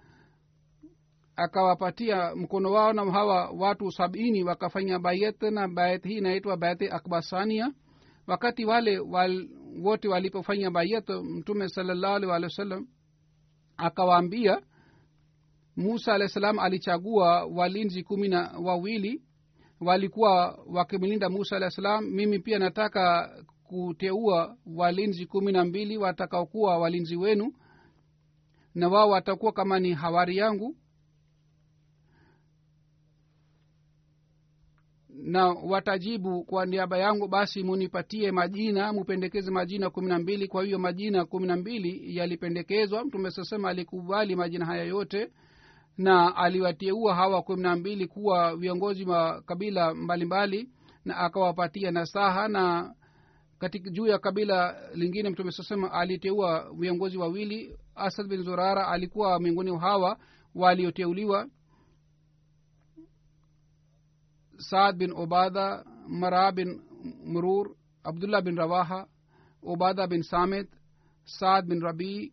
[1.36, 5.42] akawapatia mkono wao na hawa watu sabini wakafanya bayat.
[5.42, 7.72] Na bayat hii inaitwa bayat akbasania
[8.26, 9.48] wakati wale wal,
[9.82, 12.86] wote walipofanya bayat mtume salallahu alih walih wa sallam
[13.76, 14.60] akawaambia
[15.76, 19.22] musa alahi salam alichagua walinzi kumi na wawili.
[19.80, 22.04] Walikuwa wakimlinda musa alahi salam.
[22.04, 23.30] Mimi pia nataka
[23.68, 27.52] kuteua walinzi kumi na mbili watakaokuwa walinzi wenu
[28.74, 30.76] na wao watakuwa kama ni hawari yangu
[35.08, 40.48] na watajibu kwa niaba yangu basi munipatie majina mupendekeze majina kumi na mbili.
[40.48, 43.04] Kwa hiyo majina kumi na mbili yalipendekezwa.
[43.04, 45.30] Mtume sasema alikubali majina haya yote
[45.98, 50.70] na aliwateua hawa kumi na mbili kuwa viongozi wa kabila mbalimbali mbali,
[51.04, 52.94] na akawapatia nasaha na
[53.58, 57.78] katika juu ya kabila lingine mtume sasema aliteua viongozi wawili.
[57.94, 60.18] Asad bin zurara alikuwa miongoni hawa
[60.54, 61.48] walioteuliwa.
[64.56, 66.82] Saad bin obada mara bin
[67.24, 69.06] murur abdullah bin rawaha
[69.62, 70.68] obada bin samit
[71.24, 72.32] saad bin rabi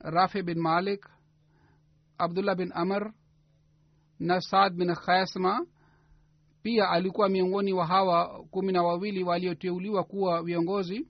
[0.00, 1.06] rafe bin malik
[2.18, 3.12] abdullah bin amr
[4.20, 5.66] na saad bin khasma
[6.62, 11.08] pia alikuwa miongoni wa hawa kumi na wawili walioteuliwa kuwa viongozi.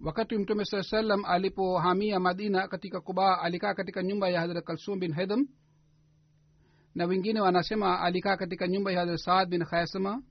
[0.00, 5.14] Wakati mtume saa salam alipohamia madina katika kubaa alikaa katika nyumba ya hadrat kalsum bin
[5.14, 5.48] hedham
[6.94, 10.22] na wengine wanasema alikaa katika nyumba ya hadrat saad bin khasama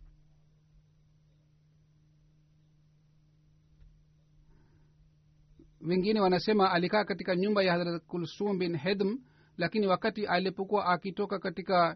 [5.87, 9.17] wengine wanasema alikaa katika nyumba ya hadrat kulsum bin hedm
[9.57, 11.95] lakini wakati alipokuwa akitoka katika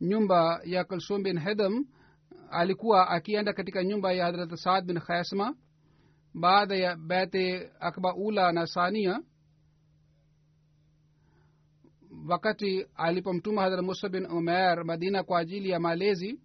[0.00, 1.84] nyumba ya kulsum bin hedm
[2.50, 5.54] alikuwa akienda katika nyumba ya hadrat saad bin khasma
[6.34, 9.20] baada ya bete akba ula na sania
[12.28, 16.40] wakati alipomtuma hadrat musa bin umer madina kwa ajili ya malezi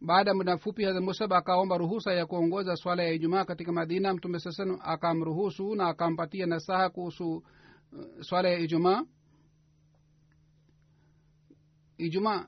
[0.00, 4.14] baada ya muda mfupi hadrat musab akaomba ruhusa ya kuongoza swala ya ijumaa katika madina.
[4.14, 7.42] Mtume sasan akamruhusu na akampatia nasaha kuhusu uh,
[8.20, 9.02] swala ya ijumaa.
[11.98, 12.46] Ijumaa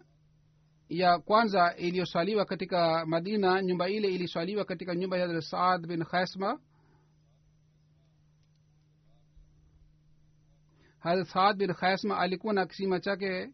[0.88, 6.60] ya kwanza iliyoswaliwa katika madina nyumba ile iliswaliwa katika nyumba ya saad bin khasma
[10.98, 13.50] hadrat saad bin khasma alikuwa na kisima chake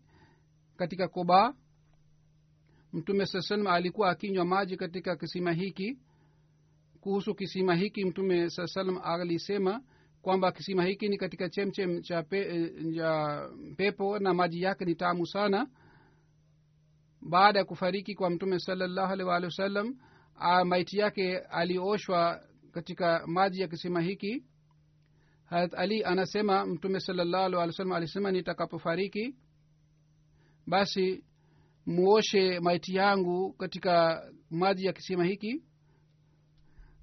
[0.76, 1.54] katika koba
[2.94, 5.98] mtume saa salam alikuwa akinywa maji katika kisima hiki.
[7.00, 9.82] Kuhusu kisima hiki mtume saa salam alisema
[10.22, 13.40] kwamba kisima hiki ni katika chemchem cha pe, ja
[13.76, 15.66] pepo na maji yake ni tamu sana.
[17.22, 19.96] Baada ya kufariki kwa mtume salallahu alih waalihi wasallam
[20.64, 22.40] maiti yake alioshwa
[22.72, 24.44] katika maji ya kisima hiki.
[25.44, 29.34] Harat ali anasema mtume salallahu alih wasallam alisema nitakapofariki
[30.66, 31.24] basi
[31.86, 35.62] muoshe maiti yangu katika maji ya kisima hiki.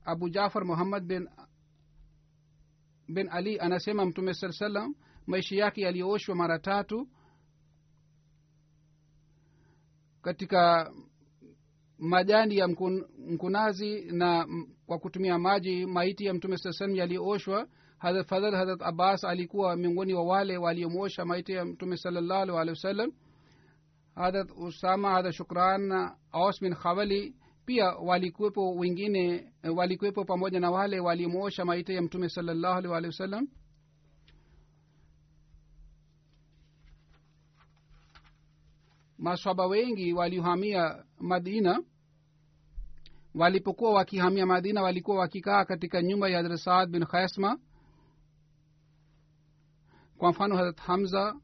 [0.05, 1.27] Abu jafar muhammad bin
[3.07, 4.95] bin ali anasema mtume saa salam
[5.27, 7.07] maisha yake yaliyooshwa mara tatu
[10.21, 10.91] katika
[11.99, 14.47] majani ya mkun, mkunazi na
[14.85, 17.67] kwa kutumia maji maiti ya mtume saa salam yaliyooshwa.
[17.97, 23.11] Hadrat fadhal hadrat abbas alikuwa miongoni wa wale waliomosha maiti ya mtume salallahu walihi wasallam
[24.15, 27.35] hadrat usama hadrat shukran aus bin khawali
[27.65, 33.47] pia walikuwepo wengine walikuwepo pamoja na wale walimwosha maiti ya mtume salllahu alih walihi wasallam.
[39.17, 41.83] Maswaba wengi waliohamia madina
[43.35, 47.59] walipokuwa wakihamia madina walikuwa wakikaa katika nyumba ya hadrat saad bin khasma
[50.17, 51.35] kwa mfano hadrat hamza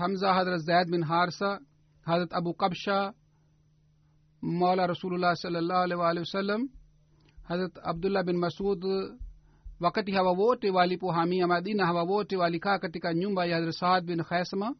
[0.00, 1.50] hamza hadrat zaid bin harsa
[2.08, 2.98] hadrat abu kabsha
[4.42, 6.62] maula rasulullah salllahu alih waalihi wasallam
[7.48, 8.82] harat abdullah bin masud
[9.80, 14.74] wakati hawa wote walipohamia madina hawa wote walikaa katika nyumba ya hazrat saad bin khaisma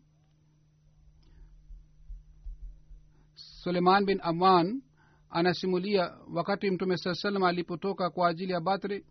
[3.35, 4.83] suleiman bin aman
[5.31, 9.07] anasimulia wakati mtume saa salam alipotoka kwa ajili ya batri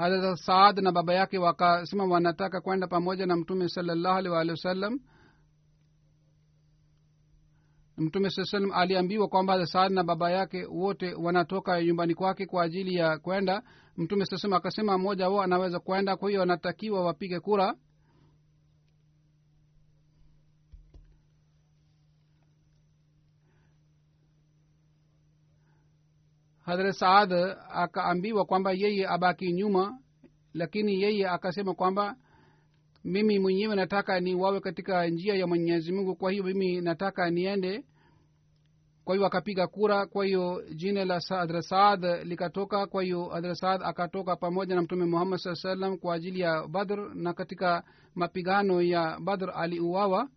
[0.00, 4.98] hadrat saad na baba yake wakasema wanataka kwenda pamoja na mtume salallahu alih waalihi wasallam
[7.96, 12.62] mtume saa salam aliambiwa kwamba hadrat saad na baba yake wote wanatoka nyumbani kwake kwa
[12.62, 13.62] ajili ya kwenda.
[13.96, 17.74] Mtume saa salam akasema mmoja wao anaweza kwenda kwa hiyo wanatakiwa wapige kura
[26.70, 27.32] hadrat saad
[27.70, 29.98] akaambiwa kwamba yeye abaki nyuma
[30.54, 32.16] lakini yeye akasema kwamba
[33.04, 37.84] mimi mwenyewe nataka ni wawe katika njia ya mwenyezi mungu kwa hiyo mimi nataka niende.
[39.04, 43.82] Kwa hiyo akapiga kura kwa hiyo jina la hadrat saad likatoka kwa hiyo hadrat saad
[43.84, 47.82] akatoka pamoja na mtume muhammad saa salam kwa ajili ya badr na katika
[48.14, 50.28] mapigano ya badr aliuawa.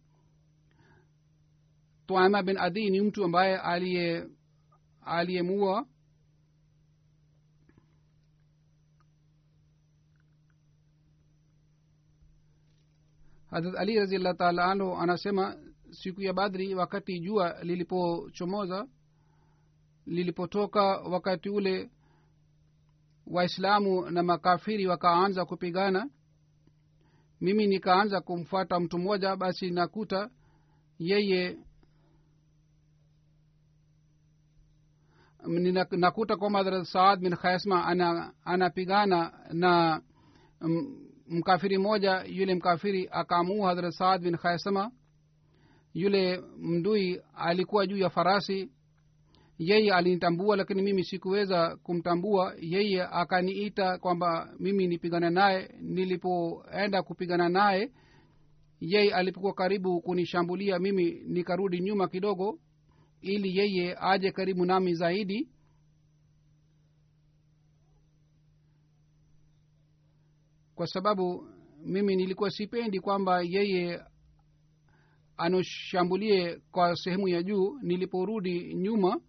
[2.08, 4.28] Tuama bin adi ni mtu ambaye aliye
[5.06, 5.86] aliyemua
[13.54, 15.56] hadrat ali raziallah taala anhu anasema
[15.92, 18.88] siku ya badri wakati jua lilipochomoza
[20.06, 21.90] lilipotoka wakati ule
[23.28, 26.10] waislamu na makafiri wakaanza kupigana.
[27.42, 30.30] Mimi nikaanza kumfuata mtu mmoja basi nakuta
[31.00, 31.58] yeye
[35.92, 40.02] nakuta kwamba saad bin khaisma ana anapigana na
[40.62, 44.92] m- mkafiri mmoja yule mkafiri akaamua hadrat saad bin khaisama.
[45.94, 48.70] Yule mdui alikuwa juu ya farasi.
[49.58, 52.54] Yeye alinitambua lakini mimi sikuweza kumtambua.
[52.62, 55.70] Yeye akaniita kwamba mimi nipigana naye.
[55.82, 57.92] Nilipoenda kupigana naye
[58.82, 62.60] yeye alipokuwa karibu kunishambulia mimi nikarudi nyuma kidogo
[63.22, 65.50] ili yeye aje karibu nami zaidi
[70.84, 71.48] kwa sababu
[71.86, 74.02] mimi nilikuwa sipendi kwamba yeye
[75.38, 77.80] anoshambulie kwa sehemu ya juu.
[77.82, 79.22] Niliporudi nyuma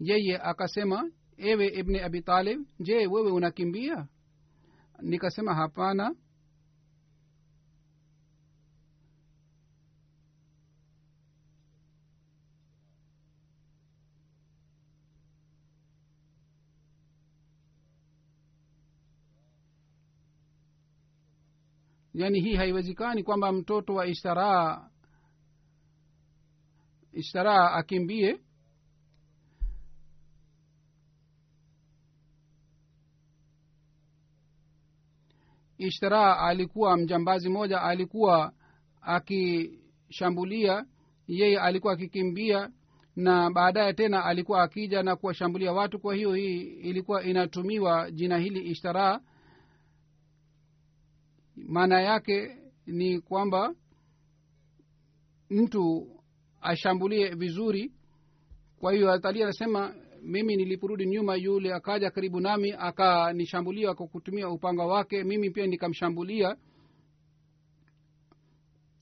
[0.00, 4.06] yeye akasema ewe ibne abi talib je wewe unakimbia?
[5.02, 6.14] Nikasema hapana
[22.20, 24.88] yaani hii haiwezekani kwamba mtoto wa ishtaraa
[27.12, 28.40] ishtaraa akimbie.
[35.78, 38.52] Ishtaraa alikuwa mjambazi moja alikuwa
[39.02, 40.84] akishambulia.
[41.28, 42.70] Yeye alikuwa akikimbia
[43.16, 45.98] na baadaye tena alikuwa akija na kuwashambulia watu.
[45.98, 49.20] Kwa hiyo hii ilikuwa inatumiwa jina hili ishtaraa
[51.56, 53.74] maana yake ni kwamba
[55.50, 56.06] mtu
[56.60, 57.92] ashambulie vizuri.
[58.80, 64.84] Kwa hiyo atalia anasema mimi niliporudi nyuma yule akaja karibu nami akanishambulia kwa kutumia upanga
[64.86, 65.24] wake.
[65.24, 66.56] Mimi pia nikamshambulia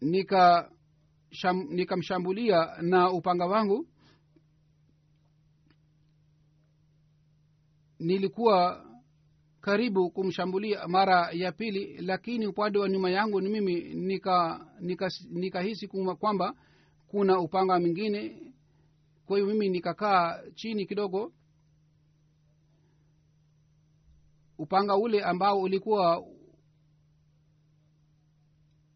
[0.00, 0.70] nika
[1.30, 3.86] sham, nikamshambulia na upanga wangu.
[7.98, 8.84] Nilikuwa
[9.60, 13.74] karibu kumshambulia mara ya pili lakini upande wa nyuma yangu ni mimi
[14.80, 16.54] nikahisi nika, nika, kwamba
[17.08, 18.52] kuna upanga mwingine.
[19.26, 21.32] Kwa hiyo mimi nikakaa chini kidogo.
[24.58, 26.24] Upanga ule ambao ulikuwa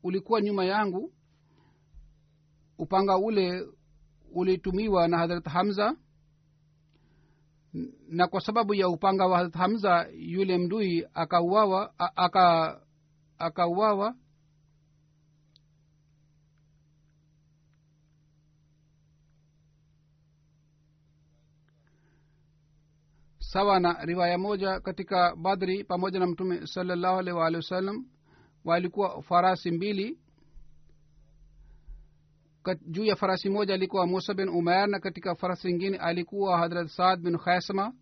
[0.03, 1.13] ulikuwa nyuma yangu
[2.79, 3.67] upanga ule
[4.35, 5.97] ulitumiwa na hadrat hamza
[8.13, 12.81] na kwa sababu ya upanga wa hamza yule mdui akauawa aka
[13.39, 14.15] akauawa.
[23.39, 28.07] Sawa na riwaya moja katika badri pamoja na mtume salallahu alaihi waalihi wasallam
[28.65, 30.19] walikuwa farasi mbili.
[32.87, 37.21] Juu ya farasi moja alikuwa musa bin umair na katika farasi ingine alikuwa hadrat saad
[37.21, 37.93] bin khaisma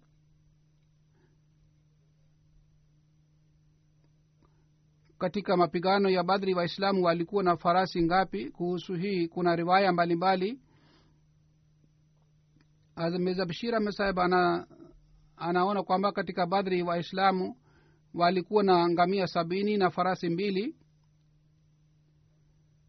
[5.20, 8.50] katika mapigano ya badri waislamu walikuwa na farasi ngapi?
[8.50, 10.58] Kuhusu hii kuna riwaya mbalimbali.
[12.96, 14.66] Mbali mirza bashir ahmed saheb ana
[15.36, 17.56] anaona kwamba katika badri waislamu
[18.14, 20.76] walikuwa na ngamia sabini na farasi mbili.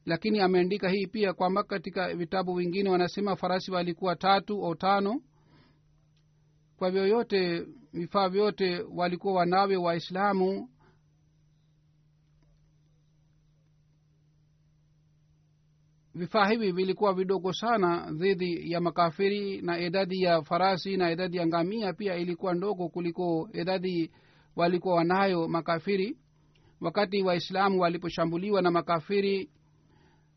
[0.05, 5.21] Lakini ameandika hii pia kwamba katika vitabu vingine wanasema farasi walikuwa tatu au tano.
[6.77, 10.69] Kwa vyoyote vifaa vyote walikuwa wanawe waislamu
[16.15, 21.47] vifaa hivi vilikuwa vidogo sana dhidi ya makafiri na idadi ya farasi na idadi ya
[21.47, 24.11] ngamia pia ilikuwa ndogo kuliko idadi
[24.55, 26.17] walikuwa wanayo makafiri.
[26.81, 29.49] Wakati waislamu waliposhambuliwa na makafiri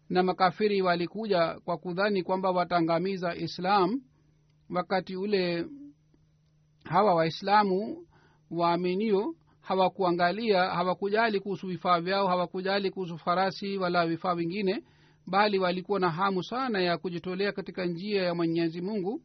[0.08, 4.00] na makafiri walikuja kwa kudhani kwamba wataangamiza islam
[4.70, 5.66] wakati ule
[6.84, 8.06] hawa waislamu
[8.50, 14.82] waaminio hawakuangalia hawakujali kuhusu vifaa vyao hawakujali kuhusu farasi wala vifaa vingine
[15.26, 19.22] bali walikuwa na hamu sana ya kujitolea katika njia ya mwenyezi mungu.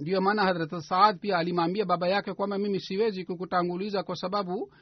[0.00, 4.72] Ndiyo maana hadrat saad pia alimwambia baba yake kwamba mimi siwezi kukutanguliza kwa sababu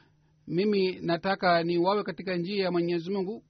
[0.47, 3.43] mimi nataka niwawe katika njia ya mwenyezi mungu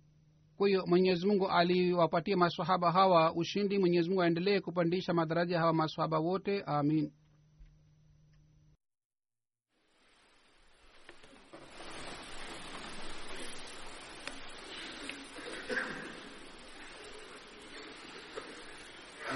[0.57, 6.19] kwa hiyo mwenyezi mungu aliwapatia masahaba hawa ushindi mwenyezi mungu aendelee kupandisha madaraja hawa masahaba
[6.19, 7.11] wote amin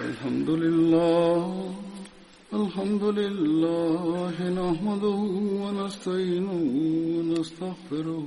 [0.09, 1.41] الحمد لله
[2.61, 5.21] الحمد لله نحمده
[5.63, 6.63] ونستعينه
[7.17, 8.27] ونستغفره